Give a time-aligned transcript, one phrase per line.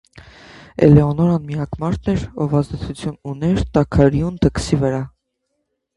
[0.85, 5.03] Էլեոնորան միակ մարդն էր, ով ազդեցություն ուներ տաքարյուն դքսի վրա։